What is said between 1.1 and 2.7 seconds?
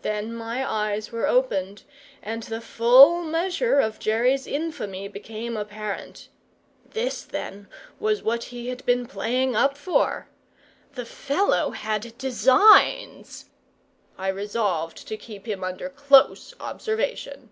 were opened, and the